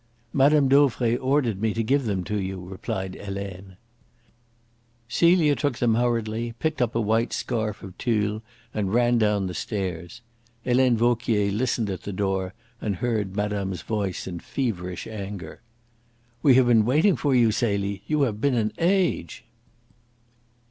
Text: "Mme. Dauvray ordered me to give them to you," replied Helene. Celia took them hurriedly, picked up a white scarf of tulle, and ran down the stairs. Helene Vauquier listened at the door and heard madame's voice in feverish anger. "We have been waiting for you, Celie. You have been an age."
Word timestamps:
"Mme. 0.33 0.67
Dauvray 0.67 1.15
ordered 1.15 1.61
me 1.61 1.75
to 1.75 1.83
give 1.83 2.05
them 2.05 2.23
to 2.23 2.41
you," 2.41 2.59
replied 2.65 3.13
Helene. 3.13 3.77
Celia 5.07 5.55
took 5.55 5.77
them 5.77 5.93
hurriedly, 5.93 6.55
picked 6.57 6.81
up 6.81 6.95
a 6.95 6.99
white 6.99 7.31
scarf 7.31 7.83
of 7.83 7.95
tulle, 7.99 8.41
and 8.73 8.95
ran 8.95 9.19
down 9.19 9.45
the 9.45 9.53
stairs. 9.53 10.21
Helene 10.65 10.97
Vauquier 10.97 11.51
listened 11.51 11.91
at 11.91 12.01
the 12.01 12.13
door 12.13 12.55
and 12.81 12.95
heard 12.95 13.35
madame's 13.35 13.83
voice 13.83 14.25
in 14.25 14.39
feverish 14.39 15.05
anger. 15.05 15.61
"We 16.41 16.55
have 16.55 16.65
been 16.65 16.83
waiting 16.83 17.15
for 17.15 17.35
you, 17.35 17.51
Celie. 17.51 18.01
You 18.07 18.23
have 18.23 18.41
been 18.41 18.55
an 18.55 18.73
age." 18.79 19.45